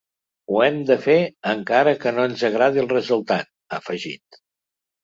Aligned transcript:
“Ho 0.53 0.61
hem 0.67 0.79
de 0.91 0.97
fer 1.03 1.17
encara 1.51 1.95
que 2.01 2.15
no 2.17 2.27
ens 2.31 2.45
agradi 2.51 2.85
el 2.87 2.91
resultat”, 2.97 3.55
ha 3.71 3.83
afegit. 3.85 4.43